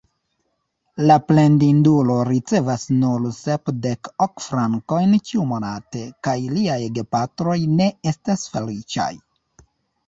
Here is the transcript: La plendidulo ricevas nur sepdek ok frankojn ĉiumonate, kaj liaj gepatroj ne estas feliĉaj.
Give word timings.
La 1.09 1.17
plendidulo 1.31 2.15
ricevas 2.29 2.85
nur 3.03 3.27
sepdek 3.41 4.09
ok 4.27 4.43
frankojn 4.47 5.15
ĉiumonate, 5.29 6.03
kaj 6.29 6.37
liaj 6.57 6.83
gepatroj 6.99 7.61
ne 7.79 7.93
estas 8.17 8.49
feliĉaj. 8.57 9.13